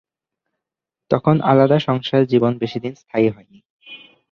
তখন 1.11 1.35
আলাদা 1.43 1.77
সংসার 1.79 2.21
জীবন 2.25 2.53
বেশিদিন 2.57 2.93
স্থায়ী 2.95 3.27
হয়নি। 3.29 3.59